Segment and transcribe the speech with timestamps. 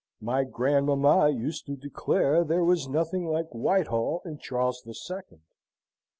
[0.19, 5.41] My grandmamma used to declare there was nothing like Whitehall and Charles the Second."